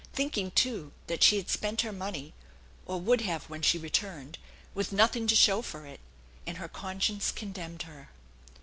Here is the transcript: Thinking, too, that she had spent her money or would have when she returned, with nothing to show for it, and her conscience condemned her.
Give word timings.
Thinking, 0.13 0.49
too, 0.49 0.93
that 1.05 1.21
she 1.21 1.37
had 1.37 1.47
spent 1.47 1.81
her 1.81 1.91
money 1.91 2.33
or 2.87 2.99
would 2.99 3.21
have 3.21 3.43
when 3.43 3.61
she 3.61 3.77
returned, 3.77 4.39
with 4.73 4.91
nothing 4.91 5.27
to 5.27 5.35
show 5.35 5.61
for 5.61 5.85
it, 5.85 5.99
and 6.47 6.57
her 6.57 6.67
conscience 6.67 7.31
condemned 7.31 7.83
her. 7.83 8.09